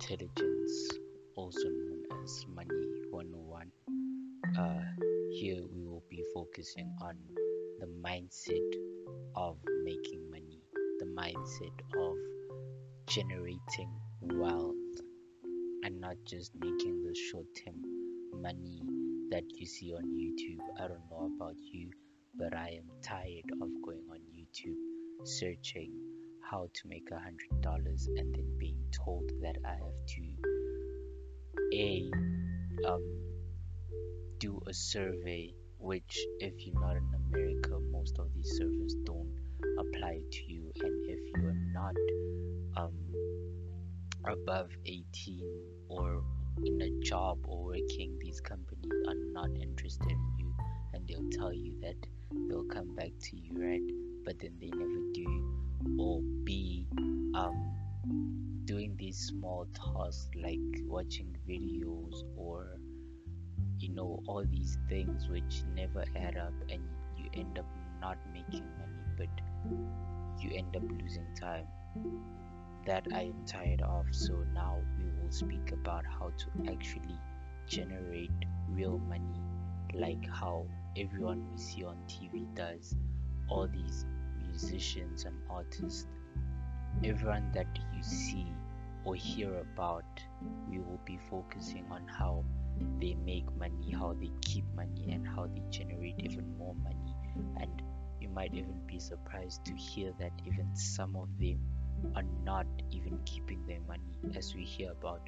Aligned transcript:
intelligence, 0.00 0.88
also 1.36 1.68
known 1.68 2.22
as 2.24 2.46
Money 2.54 2.86
101. 3.10 3.70
Uh, 4.58 4.80
here 5.30 5.62
we 5.74 5.84
will 5.84 6.02
be 6.08 6.24
focusing 6.32 6.90
on 7.02 7.14
the 7.80 7.86
mindset 8.02 8.70
of 9.36 9.58
making 9.84 10.22
money, 10.30 10.62
the 11.00 11.04
mindset 11.04 11.76
of 12.00 12.14
generating 13.08 13.90
wealth, 14.22 14.74
and 15.84 16.00
not 16.00 16.16
just 16.26 16.52
making 16.58 17.02
the 17.04 17.14
short 17.14 17.46
term 17.62 17.76
money 18.40 18.80
that 19.30 19.44
you 19.54 19.66
see 19.66 19.92
on 19.92 20.04
YouTube. 20.04 20.60
I 20.82 20.88
don't 20.88 21.10
know 21.10 21.30
about 21.36 21.56
you, 21.58 21.90
but 22.34 22.56
I 22.56 22.78
am 22.78 22.88
tired 23.02 23.50
of 23.60 23.68
going 23.84 24.04
on 24.10 24.18
YouTube 24.34 24.78
searching 25.24 25.92
how 26.50 26.68
to 26.74 26.88
make 26.88 27.08
a 27.12 27.18
hundred 27.18 27.60
dollars 27.60 28.08
and 28.16 28.34
then 28.34 28.58
being 28.58 28.82
told 28.92 29.30
that 29.40 29.56
I 29.64 29.70
have 29.70 30.00
to 30.14 30.22
a 31.74 32.10
um, 32.86 33.04
do 34.38 34.60
a 34.66 34.74
survey 34.74 35.54
which 35.78 36.18
if 36.40 36.66
you're 36.66 36.80
not 36.80 36.96
in 36.96 37.08
America 37.28 37.78
most 37.92 38.18
of 38.18 38.26
these 38.34 38.50
surveys 38.58 38.96
don't 39.04 39.40
apply 39.78 40.20
to 40.30 40.42
you. 40.46 40.72
And 40.82 41.08
if 41.08 41.20
you 41.34 41.46
are 41.46 41.56
not 41.72 41.94
um, 42.76 42.94
above 44.26 44.70
18 44.86 45.42
or 45.88 46.22
in 46.64 46.80
a 46.82 47.04
job 47.04 47.38
or 47.44 47.64
working 47.64 48.18
these 48.20 48.40
companies 48.40 48.92
are 49.08 49.14
not 49.32 49.50
interested 49.60 50.10
in 50.10 50.32
you. 50.38 50.54
And 50.92 51.06
they'll 51.06 51.30
tell 51.30 51.52
you 51.52 51.74
that 51.82 51.96
they'll 52.48 52.64
come 52.64 52.94
back 52.94 53.12
to 53.20 53.36
you 53.36 53.52
right? 53.54 53.80
But 54.24 54.38
then 54.40 54.52
they 54.60 54.70
never 54.74 55.00
do 55.14 55.69
or 55.98 56.20
be 56.44 56.86
um, 57.34 57.72
doing 58.64 58.96
these 58.98 59.18
small 59.18 59.66
tasks 59.74 60.28
like 60.36 60.58
watching 60.86 61.36
videos 61.48 62.22
or 62.36 62.76
you 63.78 63.88
know 63.88 64.22
all 64.26 64.44
these 64.50 64.78
things 64.88 65.28
which 65.28 65.62
never 65.74 66.04
add 66.16 66.36
up 66.36 66.52
and 66.70 66.82
you 67.16 67.24
end 67.34 67.58
up 67.58 67.66
not 68.00 68.18
making 68.32 68.64
money 68.78 69.04
but 69.16 69.28
you 70.40 70.50
end 70.56 70.74
up 70.76 70.82
losing 71.02 71.26
time. 71.38 71.66
That 72.86 73.06
i 73.12 73.22
am 73.22 73.44
tired 73.46 73.82
of. 73.82 74.06
So 74.10 74.44
now 74.54 74.78
we 74.98 75.04
will 75.04 75.30
speak 75.30 75.72
about 75.72 76.04
how 76.06 76.32
to 76.36 76.72
actually 76.72 77.18
generate 77.66 78.30
real 78.68 78.98
money 78.98 79.40
like 79.94 80.28
how 80.28 80.66
everyone 80.96 81.44
we 81.50 81.58
see 81.58 81.84
on 81.84 81.96
tv 82.08 82.52
does 82.54 82.96
all 83.48 83.68
these 83.68 84.06
musicians 84.62 85.24
and 85.24 85.36
artists, 85.48 86.06
everyone 87.04 87.50
that 87.54 87.66
you 87.94 88.02
see 88.02 88.46
or 89.04 89.14
hear 89.14 89.60
about, 89.60 90.04
we 90.68 90.78
will 90.78 91.00
be 91.04 91.18
focusing 91.30 91.84
on 91.90 92.06
how 92.06 92.44
they 92.98 93.14
make 93.24 93.44
money, 93.58 93.90
how 93.90 94.14
they 94.20 94.30
keep 94.42 94.64
money, 94.74 95.12
and 95.12 95.26
how 95.26 95.46
they 95.46 95.62
generate 95.70 96.18
even 96.18 96.56
more 96.58 96.74
money. 96.74 97.14
And 97.58 97.82
you 98.20 98.28
might 98.28 98.52
even 98.54 98.80
be 98.86 98.98
surprised 98.98 99.64
to 99.66 99.74
hear 99.74 100.12
that 100.18 100.32
even 100.46 100.74
some 100.74 101.16
of 101.16 101.28
them 101.38 101.60
are 102.14 102.24
not 102.44 102.66
even 102.90 103.18
keeping 103.24 103.64
their 103.66 103.80
money, 103.88 104.36
as 104.36 104.54
we 104.54 104.64
hear 104.64 104.92
about 104.92 105.20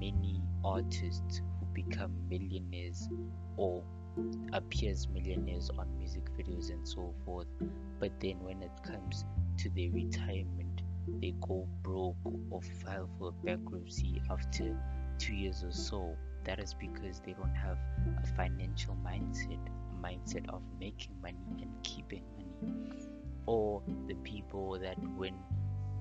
many 0.00 0.42
artists 0.64 1.42
who 1.60 1.66
become 1.72 2.12
millionaires 2.28 3.08
or 3.56 3.82
appears 4.52 5.08
millionaires 5.08 5.70
on 5.78 5.86
music 5.98 6.24
videos 6.38 6.70
and 6.70 6.86
so 6.86 7.12
forth 7.24 7.46
but 8.00 8.12
then 8.20 8.38
when 8.40 8.62
it 8.62 8.72
comes 8.82 9.24
to 9.56 9.68
their 9.70 9.90
retirement 9.90 10.82
they 11.20 11.34
go 11.40 11.66
broke 11.82 12.16
or 12.50 12.62
file 12.62 13.08
for 13.18 13.32
bankruptcy 13.44 14.22
after 14.30 14.76
two 15.18 15.34
years 15.34 15.62
or 15.64 15.72
so. 15.72 16.16
That 16.44 16.58
is 16.58 16.74
because 16.74 17.20
they 17.24 17.32
don't 17.32 17.54
have 17.54 17.78
a 18.22 18.26
financial 18.36 18.96
mindset 19.04 19.58
a 19.66 20.06
mindset 20.06 20.48
of 20.50 20.60
making 20.78 21.12
money 21.22 21.62
and 21.62 21.70
keeping 21.82 22.22
money. 22.36 22.82
Or 23.46 23.82
the 24.06 24.14
people 24.16 24.78
that 24.80 24.98
win 25.16 25.34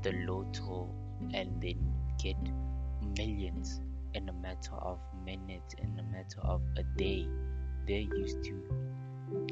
the 0.02 0.12
lotto 0.28 0.90
and 1.34 1.62
then 1.62 1.78
get 2.22 2.36
millions 3.18 3.80
in 4.14 4.28
a 4.28 4.34
matter 4.34 4.74
of 4.74 5.00
minutes 5.26 5.76
in 5.78 5.98
a 6.00 6.04
matter 6.04 6.42
of 6.42 6.62
a 6.78 6.84
day 6.98 7.28
they're 7.88 8.08
used 8.18 8.44
to 8.44 8.54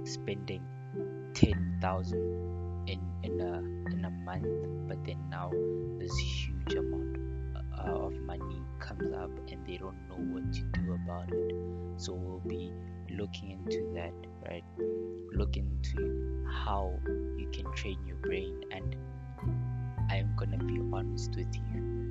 spending 0.03 0.61
10,000 1.33 2.19
in 2.87 2.99
in 3.23 3.41
a 3.41 3.57
in 3.93 4.05
a 4.05 4.09
month 4.09 4.47
but 4.87 5.03
then 5.05 5.17
now 5.29 5.49
this 5.99 6.15
huge 6.17 6.73
amount 6.73 7.17
uh, 7.55 8.05
of 8.05 8.13
money 8.21 8.61
comes 8.79 9.11
up 9.13 9.31
and 9.51 9.65
they 9.65 9.77
don't 9.77 9.97
know 10.09 10.17
what 10.33 10.51
to 10.53 10.61
do 10.73 10.93
about 10.93 11.31
it. 11.31 11.55
So 11.97 12.13
we'll 12.13 12.41
be 12.47 12.73
looking 13.09 13.51
into 13.51 13.91
that 13.95 14.13
right? 14.47 14.63
Look 15.33 15.57
into 15.57 16.45
how 16.51 16.99
you 17.37 17.49
can 17.51 17.71
train 17.73 17.97
your 18.05 18.17
brain. 18.17 18.63
And 18.71 18.95
i'm 20.09 20.29
gonna 20.35 20.57
be 20.57 20.79
honest 20.91 21.35
with 21.35 21.55
you 21.55 22.10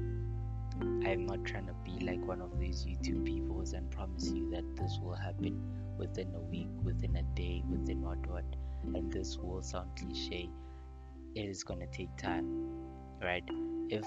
i'm 1.06 1.26
not 1.26 1.44
trying 1.44 1.66
to 1.66 1.74
be 1.84 2.04
like 2.04 2.24
one 2.26 2.41
of 2.41 2.58
these 2.58 2.84
youtube 2.84 3.24
peoples 3.24 3.72
and 3.72 3.91
promise 3.91 4.30
you 4.30 4.50
that 4.50 4.64
this 4.76 4.98
will 5.02 5.14
happen 5.14 5.60
within 6.00 6.34
a 6.34 6.41
week, 6.41 6.68
within 6.82 7.14
a 7.16 7.22
day, 7.36 7.62
within 7.68 8.00
what 8.00 8.26
what. 8.26 8.44
And 8.94 9.12
this 9.12 9.36
will 9.36 9.62
sound 9.62 9.91
cliche. 9.96 10.48
It 11.34 11.42
is 11.42 11.62
gonna 11.62 11.86
take 11.92 12.16
time, 12.16 12.46
right? 13.22 13.44
If 13.91 14.06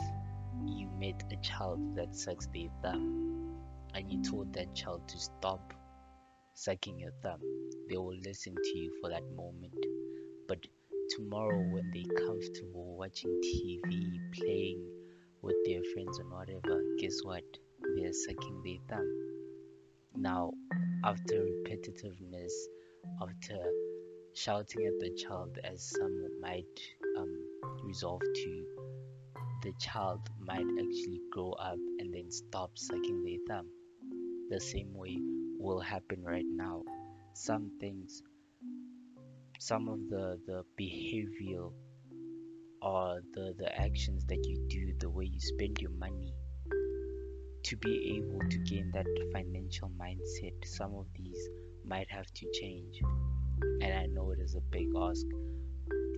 you 0.66 0.90
met 1.00 1.24
a 1.32 1.36
child 1.48 1.96
that 1.96 2.16
sucks 2.16 2.48
their 2.48 2.70
thumb 2.82 3.56
and 3.94 4.12
you 4.12 4.24
told 4.24 4.54
that 4.54 4.74
child 4.74 5.08
to 5.08 5.20
stop 5.20 5.74
sucking 6.56 7.00
your 7.00 7.12
thumb, 7.22 7.40
they 7.90 7.98
will 7.98 8.18
listen 8.26 8.56
to 8.56 8.78
you 8.78 8.92
for 9.00 9.10
that 9.12 9.24
moment. 9.36 9.86
But 10.48 10.66
tomorrow, 11.16 11.60
when 11.72 11.92
they're 11.94 12.26
comfortable 12.26 12.98
watching 12.98 13.40
TV, 13.46 14.20
playing 14.34 14.63
guess 17.04 17.20
what? 17.22 17.44
We 17.96 18.06
are 18.06 18.14
sucking 18.14 18.62
their 18.64 18.78
thumb. 18.88 19.10
Now, 20.16 20.52
after 21.04 21.34
repetitiveness, 21.34 22.54
after 23.22 23.58
shouting 24.34 24.86
at 24.86 25.00
the 25.02 25.14
child, 25.22 25.60
as 25.66 25.84
some 25.84 26.40
might 26.40 26.80
um, 27.18 27.46
resolve 27.84 28.22
to, 28.22 28.66
the 29.64 29.74
child 29.82 30.22
might 30.40 30.66
actually 30.80 31.20
grow 31.30 31.52
up 31.52 31.78
and 32.00 32.14
then 32.14 32.32
stop 32.32 32.72
sucking 32.76 33.22
their 33.26 33.40
thumb. 33.50 33.68
The 34.50 34.62
same 34.62 34.94
way 34.94 35.18
will 35.60 35.82
happen 35.82 36.24
right 36.24 36.48
now. 36.48 36.84
Some 37.34 37.70
things, 37.82 38.24
some 39.60 39.90
of 39.90 40.00
the, 40.10 40.40
the 40.48 40.64
behavioral 40.80 41.74
or 42.82 43.20
the, 43.34 43.56
the 43.58 43.78
actions 43.78 44.24
that 44.28 44.46
you 44.46 44.66
do, 44.70 44.94
the 45.02 45.10
way 45.10 45.26
you 45.26 45.42
spend 45.42 45.80
your 45.82 45.92
money, 45.92 46.34
to 47.64 47.78
be 47.78 48.18
able 48.18 48.40
to 48.50 48.58
gain 48.60 48.92
that 48.94 49.06
financial 49.32 49.90
mindset, 50.00 50.54
some 50.66 50.94
of 50.96 51.06
these 51.16 51.50
might 51.86 52.10
have 52.10 52.26
to 52.34 52.46
change. 52.60 53.02
And 53.82 53.94
I 53.94 54.06
know 54.08 54.32
it 54.32 54.40
is 54.40 54.56
a 54.56 54.62
big 54.72 54.88
ask 54.98 55.26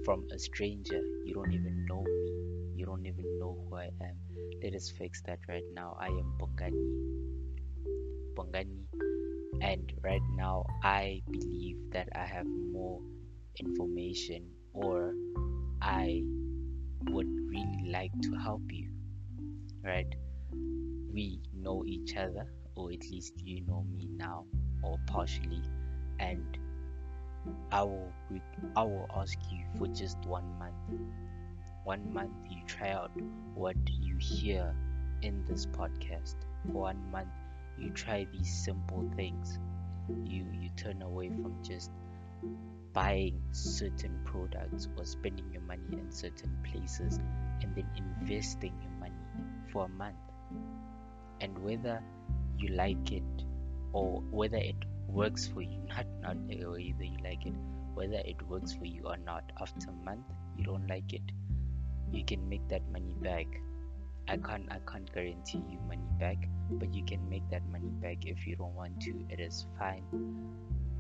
from 0.03 0.25
a 0.33 0.39
stranger. 0.39 1.01
You 1.23 1.33
don't 1.35 1.51
even 1.51 1.85
know 1.87 2.03
me, 2.03 2.73
you 2.75 2.85
don't 2.85 3.05
even 3.05 3.39
know 3.39 3.57
who 3.69 3.75
I 3.77 3.89
am. 4.01 4.15
Let 4.63 4.73
us 4.73 4.89
fix 4.89 5.21
that 5.27 5.39
right 5.47 5.63
now. 5.73 5.95
I 5.99 6.07
am 6.07 6.33
Bongani. 6.39 6.85
Bongani. 8.35 8.85
And 9.61 9.93
right 10.03 10.21
now, 10.35 10.65
I 10.83 11.21
believe 11.31 11.77
that 11.91 12.09
I 12.15 12.25
have 12.25 12.45
more 12.45 13.01
information 13.59 14.49
or 14.73 15.13
I 15.81 16.23
would 17.09 17.27
really 17.49 17.89
like 17.89 18.11
to 18.23 18.35
help 18.35 18.63
you. 18.69 18.89
Right? 19.83 20.13
We 21.15 21.39
know 21.53 21.85
each 21.87 22.17
other, 22.17 22.45
or 22.75 22.91
at 22.91 23.09
least 23.09 23.33
you 23.45 23.61
know 23.65 23.85
me 23.95 24.09
now, 24.17 24.45
or 24.83 24.99
partially, 25.07 25.63
and 26.19 26.57
I 27.71 27.83
will 27.83 28.11
I 28.75 28.83
will 28.83 29.07
ask 29.15 29.39
you 29.49 29.65
for 29.77 29.87
just 29.87 30.17
one 30.25 30.43
month. 30.59 30.75
One 31.85 32.13
month 32.13 32.33
you 32.49 32.61
try 32.67 32.91
out 32.91 33.11
what 33.53 33.77
you 34.01 34.17
hear 34.17 34.75
in 35.21 35.45
this 35.45 35.65
podcast. 35.65 36.35
For 36.65 36.81
one 36.81 37.09
month 37.11 37.29
you 37.77 37.91
try 37.91 38.27
these 38.33 38.53
simple 38.65 39.09
things. 39.15 39.57
You 40.25 40.45
you 40.51 40.69
turn 40.75 41.01
away 41.01 41.29
from 41.29 41.63
just 41.63 41.91
buying 42.91 43.41
certain 43.51 44.19
products 44.25 44.89
or 44.97 45.05
spending 45.05 45.49
your 45.53 45.61
money 45.61 45.93
in 45.93 46.11
certain 46.11 46.57
places 46.63 47.19
and 47.61 47.73
then 47.73 47.87
investing 47.95 48.73
your 48.81 48.91
money 48.99 49.23
for 49.71 49.85
a 49.85 49.89
month 49.89 50.15
and 51.41 51.57
whether 51.59 52.01
you 52.57 52.69
like 52.69 53.11
it 53.11 53.23
or 53.93 54.21
whether 54.31 54.57
it 54.57 54.85
works 55.07 55.47
for 55.47 55.61
you 55.61 55.79
not 55.89 56.05
not 56.21 56.37
whether 56.47 56.79
you 56.79 57.17
like 57.23 57.45
it 57.45 57.53
whether 57.93 58.21
it 58.25 58.41
works 58.47 58.73
for 58.73 58.85
you 58.85 59.03
or 59.05 59.17
not 59.17 59.51
after 59.61 59.89
a 59.89 60.05
month 60.05 60.25
you 60.57 60.65
don't 60.65 60.87
like 60.87 61.13
it 61.13 61.31
you 62.11 62.23
can 62.23 62.47
make 62.49 62.67
that 62.69 62.81
money 62.91 63.15
back 63.21 63.47
I 64.27 64.37
can't 64.37 64.65
I 64.71 64.79
can't 64.91 65.11
guarantee 65.13 65.63
you 65.69 65.77
money 65.87 66.09
back, 66.19 66.37
but 66.71 66.93
you 66.93 67.05
can 67.05 67.29
make 67.29 67.47
that 67.51 67.61
money 67.71 67.91
back 68.01 68.25
if 68.25 68.47
you 68.47 68.55
don't 68.55 68.73
want 68.73 68.99
to. 69.01 69.13
It 69.29 69.39
is 69.39 69.67
fine. 69.77 70.03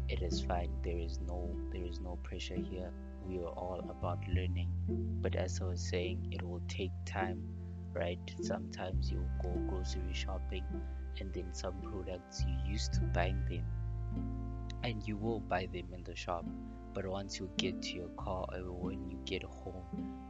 It 0.07 0.21
is 0.21 0.41
fine. 0.41 0.69
There 0.83 0.99
is 0.99 1.19
no 1.27 1.49
there 1.73 1.83
is 1.83 1.99
no 1.99 2.19
pressure 2.21 2.55
here. 2.55 2.91
We 3.27 3.39
are 3.39 3.55
all 3.63 3.79
about 3.89 4.19
learning. 4.27 4.69
But 5.23 5.35
as 5.35 5.59
I 5.59 5.65
was 5.65 5.81
saying, 5.81 6.27
it 6.31 6.43
will 6.43 6.61
take 6.67 6.91
time, 7.07 7.41
right? 7.95 8.19
Sometimes 8.41 9.09
you'll 9.09 9.29
go 9.41 9.49
grocery 9.69 10.13
shopping 10.13 10.63
and 11.19 11.33
then 11.33 11.53
some 11.53 11.75
products 11.81 12.43
you 12.45 12.71
used 12.71 12.93
to 12.93 12.99
buying 13.01 13.43
them 13.49 13.65
and 14.83 15.07
you 15.07 15.17
will 15.17 15.39
buy 15.39 15.67
them 15.73 15.87
in 15.93 16.03
the 16.03 16.15
shop. 16.15 16.45
But 16.93 17.07
once 17.07 17.39
you 17.39 17.49
get 17.57 17.81
to 17.81 17.95
your 17.95 18.09
car 18.09 18.45
or 18.53 18.71
when 18.71 19.09
you 19.09 19.17
get 19.25 19.43
home 19.43 19.83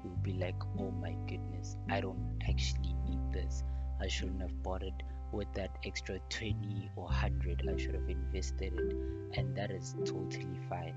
you'll 0.03 0.17
be 0.23 0.33
like 0.33 0.55
oh 0.79 0.89
my 0.89 1.15
goodness 1.27 1.77
i 1.89 2.01
don't 2.01 2.39
actually 2.47 2.95
need 3.07 3.19
this. 3.31 3.63
I 4.01 4.07
shouldn't 4.07 4.41
have 4.41 4.63
bought 4.63 4.83
it 4.83 4.93
with 5.31 5.51
that 5.53 5.71
extra 5.85 6.19
20 6.29 6.91
or 6.95 7.05
100 7.05 7.63
i 7.71 7.77
should 7.77 7.95
have 7.95 8.09
invested 8.09 8.73
it. 8.73 8.95
And 9.37 9.55
that 9.55 9.71
is 9.71 9.95
totally 10.05 10.59
fine. 10.69 10.95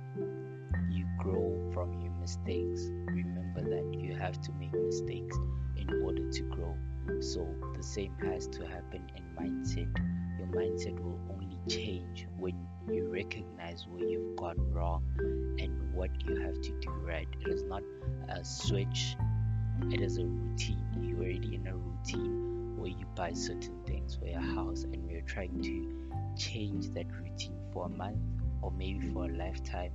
You 0.90 1.06
grow 1.18 1.70
from 1.72 2.00
your 2.00 2.12
mistakes. 2.12 2.82
Remember 3.06 3.62
that 3.62 3.98
you 3.98 4.14
have 4.16 4.40
to 4.42 4.52
make 4.52 4.72
mistakes 4.72 5.36
in 5.88 6.02
order 6.02 6.30
to 6.30 6.42
grow 6.44 6.76
so 7.20 7.46
the 7.76 7.82
same 7.82 8.14
has 8.22 8.46
to 8.46 8.66
happen 8.66 9.02
in 9.16 9.24
mindset 9.38 9.88
your 10.38 10.48
mindset 10.48 10.98
will 11.02 11.18
only 11.30 11.58
change 11.68 12.26
when 12.38 12.54
you 12.88 13.08
recognize 13.12 13.86
where 13.88 14.04
you've 14.04 14.36
gone 14.36 14.56
wrong 14.72 15.02
and 15.58 15.92
what 15.92 16.10
you 16.24 16.36
have 16.40 16.60
to 16.60 16.70
do 16.80 16.90
right. 17.04 17.28
It 17.40 17.48
is 17.48 17.62
not 17.64 17.82
a 18.28 18.44
switch, 18.44 19.16
it 19.90 20.00
is 20.00 20.18
a 20.18 20.24
routine. 20.24 20.86
You're 21.02 21.18
already 21.18 21.56
in 21.56 21.66
a 21.66 21.76
routine 21.76 22.76
where 22.78 22.88
you 22.88 23.04
buy 23.14 23.32
certain 23.32 23.82
things 23.84 24.14
for 24.14 24.26
your 24.26 24.40
house, 24.40 24.84
and 24.84 25.04
we're 25.06 25.22
trying 25.22 25.60
to 25.62 26.40
change 26.40 26.88
that 26.90 27.06
routine 27.20 27.58
for 27.72 27.86
a 27.86 27.88
month 27.88 28.18
or 28.62 28.70
maybe 28.70 29.08
for 29.12 29.24
a 29.24 29.36
lifetime 29.36 29.92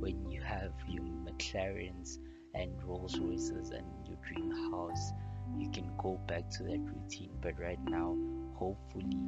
when 0.00 0.30
you 0.30 0.40
have 0.42 0.72
your 0.88 1.04
McLarens 1.04 2.18
and 2.54 2.72
Rolls 2.84 3.18
Royces 3.18 3.70
and 3.70 3.86
your 4.06 4.16
dream 4.26 4.50
house. 4.72 5.12
You 5.58 5.70
can 5.70 5.90
go 5.98 6.20
back 6.26 6.50
to 6.50 6.62
that 6.64 6.80
routine, 6.80 7.30
but 7.40 7.58
right 7.58 7.78
now, 7.84 8.16
hopefully, 8.54 9.20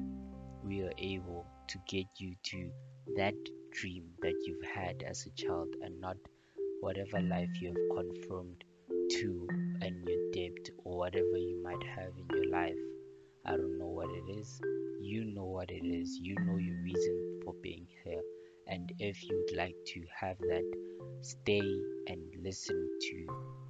we 0.62 0.82
are 0.82 0.93
able 0.99 1.46
to 1.69 1.78
get 1.88 2.06
you 2.19 2.34
to 2.44 2.70
that 3.16 3.34
dream 3.72 4.05
that 4.22 4.34
you've 4.44 4.64
had 4.75 5.02
as 5.02 5.26
a 5.26 5.31
child 5.31 5.69
and 5.82 6.00
not 6.00 6.16
whatever 6.81 7.20
life 7.20 7.50
you 7.61 7.69
have 7.69 7.96
conformed 7.96 8.64
to 9.11 9.46
and 9.81 9.96
your 10.06 10.31
debt 10.32 10.70
or 10.84 10.99
whatever 10.99 11.37
you 11.37 11.62
might 11.62 11.82
have 11.96 12.11
in 12.17 12.37
your 12.37 12.50
life. 12.50 12.76
I 13.46 13.52
don't 13.52 13.78
know 13.78 13.87
what 13.87 14.08
it 14.08 14.38
is. 14.38 14.60
You 15.00 15.25
know 15.25 15.44
what 15.44 15.70
it 15.70 15.84
is. 15.84 16.19
You 16.20 16.34
know 16.46 16.56
your 16.56 16.76
reason 16.82 17.40
for 17.44 17.55
being 17.62 17.87
here. 18.05 18.22
And 18.67 18.90
if 18.99 19.22
you'd 19.22 19.56
like 19.56 19.76
to 19.87 20.02
have 20.19 20.38
that, 20.38 20.64
stay 21.20 21.60
and 22.08 22.20
listen 22.43 22.88
to 23.00 23.26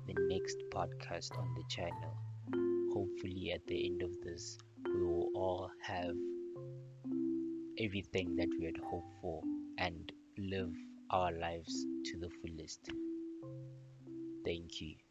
the 0.06 0.14
next 0.28 0.56
podcast 0.72 1.36
on 1.38 1.54
the 1.54 1.64
channel. 1.68 2.16
Hopefully, 2.94 3.52
at 3.52 3.66
the 3.66 3.86
end 3.86 4.02
of 4.02 4.12
this, 4.22 4.56
we 4.86 5.02
will 5.02 5.30
all 5.34 5.70
have 5.82 6.14
everything 7.78 8.36
that 8.36 8.48
we 8.58 8.66
had 8.66 8.76
hoped 8.88 9.14
for 9.20 9.42
and 9.78 10.12
live 10.38 10.72
our 11.10 11.32
lives 11.32 11.84
to 12.04 12.18
the 12.18 12.30
fullest. 12.40 12.88
Thank 14.44 14.80
you. 14.80 15.03